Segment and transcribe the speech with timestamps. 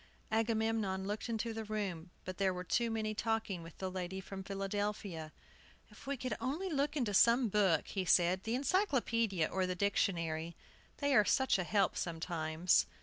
[0.31, 4.41] Agamemnon looked into the room, but there were too many talking with the lady from
[4.43, 5.31] Philadelphia.
[5.91, 10.55] "If we could only look into some book," he said, "the encyclopaedia or the dictionary,
[10.97, 12.87] they are such a help sometimes!"